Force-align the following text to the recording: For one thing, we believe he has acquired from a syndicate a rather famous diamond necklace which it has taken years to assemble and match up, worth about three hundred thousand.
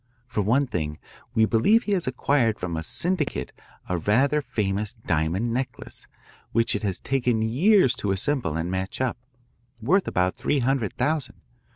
For 0.25 0.41
one 0.41 0.65
thing, 0.65 0.97
we 1.35 1.45
believe 1.45 1.83
he 1.83 1.91
has 1.91 2.07
acquired 2.07 2.57
from 2.57 2.75
a 2.75 2.81
syndicate 2.81 3.53
a 3.87 3.99
rather 3.99 4.41
famous 4.41 4.93
diamond 4.93 5.53
necklace 5.53 6.07
which 6.53 6.75
it 6.75 6.81
has 6.81 6.97
taken 6.97 7.43
years 7.43 7.93
to 7.97 8.09
assemble 8.11 8.57
and 8.57 8.71
match 8.71 8.99
up, 8.99 9.19
worth 9.79 10.07
about 10.07 10.33
three 10.35 10.61
hundred 10.61 10.93
thousand. 10.93 11.35